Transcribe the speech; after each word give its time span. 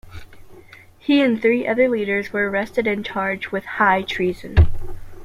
He 0.97 1.21
and 1.21 1.39
three 1.39 1.67
other 1.67 1.87
leaders 1.87 2.33
were 2.33 2.49
arrested 2.49 2.87
and 2.87 3.05
charged 3.05 3.49
with 3.49 3.65
high 3.77 4.01
treason. 4.01 4.55